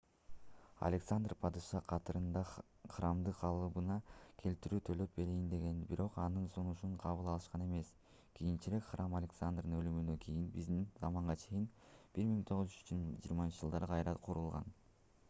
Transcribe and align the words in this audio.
александр 0.87 1.33
падыша 1.41 1.79
катарында 1.89 2.41
храмды 2.93 3.33
калыбына 3.41 3.97
келтирүүгө 4.43 4.83
төлөп 4.87 5.11
берейин 5.19 5.43
деген 5.51 5.83
бирок 5.91 6.17
анын 6.23 6.47
сунушун 6.55 6.95
кабыл 7.03 7.29
алышкан 7.33 7.65
эмес 7.69 7.91
кийинчерээк 8.39 8.87
храм 8.91 9.15
александрдын 9.21 9.77
өлүмүнөн 9.81 10.19
кийин 10.25 10.49
биздин 10.57 10.81
заманга 11.03 11.35
чейин 11.43 11.69
323-жылдары 12.21 13.91
кайра 13.95 14.17
курулган 14.29 14.73